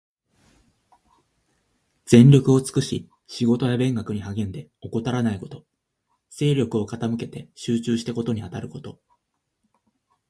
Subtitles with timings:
[2.07, 5.67] 全力を尽くし仕事や勉学に励んで、怠らないこと。
[6.31, 8.99] 精力を傾けて集中して事にあたること。